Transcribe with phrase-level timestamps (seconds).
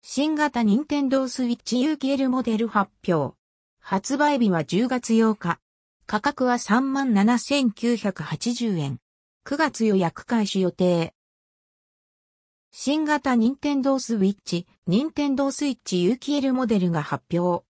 [0.00, 3.36] 新型任天堂スイッチ UKL モデル発表。
[3.80, 5.58] 発売日は10月8日。
[6.06, 9.00] 価格は37,980円。
[9.44, 11.14] 9月予約開始予定。
[12.70, 17.64] 新型任天堂スイッチ、任天堂スイッチ UKL モデルが発表。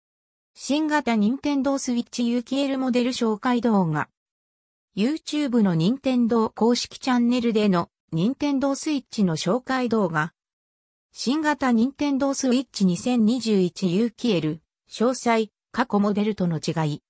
[0.54, 4.10] 新型任天堂スイッチ UKL モデル紹介動画。
[4.96, 10.34] YouTube の任天堂公式チャンネルでの任天堂スイッチの紹介動画。
[11.20, 14.60] 新型任天堂スイッチ 2021UKL。
[14.88, 17.02] 詳細、過去モデルとの違い。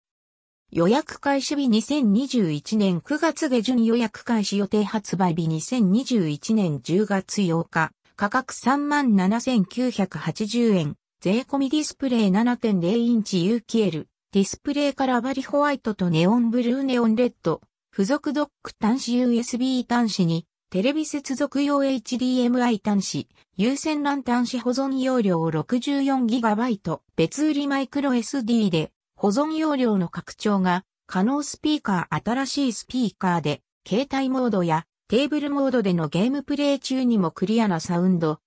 [0.72, 7.92] 予約開始日2021年9月下旬予約開始予定発売日2021年10月8日。
[8.16, 10.96] 価格37,980円。
[11.20, 14.06] 税込みディスプレイ7.0インチ UKL。
[14.32, 17.60] ディスプレイカラバリホワイトとネオンブルーネオンレッド。
[17.92, 38.42] 付属ドック端子 USB 端子に、テレビ接続用 HDMI 端子、有線 LAN 端子保存容量 64GB、別売りマイクロ SD で、保存容量の拡張が可能スピーカー新しいスピーカーで携帯モードやテーブルモードでのゲームプレイ中にもクリアなサウンド。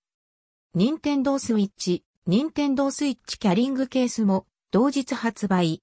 [0.74, 5.82] 任天堂スイッチ、任天堂スイッチキャリングケースも同日発売。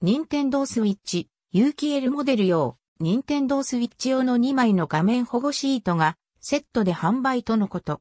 [0.00, 8.00] 任天堂スイッチ、有機 L モデル用、任天堂スイッチ用の2枚の画面保護シートがセットで販売とのこと。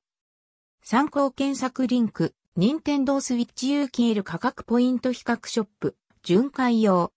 [0.83, 5.95] 参考検索リンク、任天堂スイッチ有機 L 価格ポイント比較ショップ。
[6.23, 7.11] 巡回用。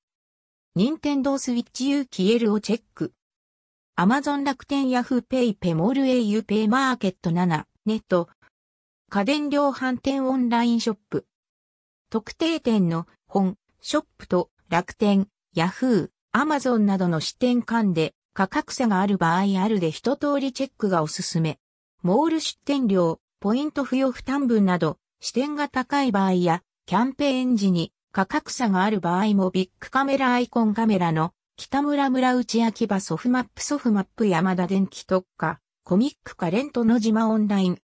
[0.74, 3.12] 任天堂スイッチ U 消えるをチェック。
[3.96, 8.28] アマゾン楽天ヤフーペイペモール au ペイマーケット7ネット。
[9.10, 11.26] 家電量販店オンラインショップ。
[12.10, 21.60] 特定店の本、ショップと楽天、ヤフー、アマゾンなどの支店間で価格差がある場合あるで一通りチェックがおすすめ。
[22.02, 37.78] モール出店料、ポイント付与負担分など、支店が高い場合や、キャンペーン時に価格差がある場合もビッグカメラアイコンカメラの北村村内秋葉ソフマップソフマップ山田電機特化コミックカレントの島オンライン。